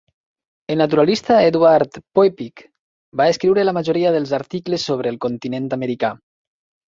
[0.75, 2.63] El naturalista Eduard Poeppig
[3.21, 6.11] va escriure la majoria dels articles sobre el continent americà.